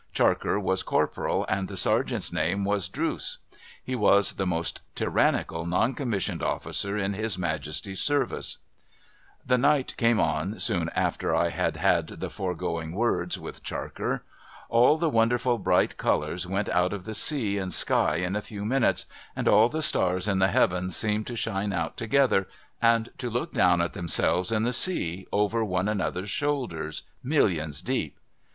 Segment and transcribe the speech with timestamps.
[0.13, 3.37] Charker was corporal, and the sergeant's name w^as Drooce.
[3.83, 8.57] He was the most tyrannical non commissioned officer in His Majesty's service.
[9.45, 13.41] The night came on, soon after I had had the foregoing words I.
[13.41, 14.27] 14^ PERILS OF CERTAIN ENGLISH PRISONERS with Charkcr.
[14.71, 18.65] All tiie wonderful bright colours went out of the sea and sky in a few
[18.65, 19.05] minutes,
[19.35, 22.47] and all the stars in the Heavens seemed to shine out together,
[22.81, 28.17] and to look down at themselves in the sea, over one another's shoulders, millions deep.